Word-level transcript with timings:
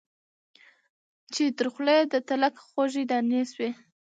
چي 1.33 1.43
تر 1.57 1.67
خوله 1.73 1.93
یې 1.99 2.03
د 2.13 2.15
تلک 2.29 2.53
خوږې 2.67 3.03
دانې 3.11 3.41
سوې 3.51 3.69